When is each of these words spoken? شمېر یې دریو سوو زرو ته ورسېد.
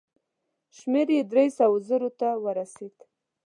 شمېر 0.77 1.07
یې 1.15 1.21
دریو 1.31 1.55
سوو 1.59 1.77
زرو 1.87 2.09
ته 2.19 2.29
ورسېد. 2.43 2.95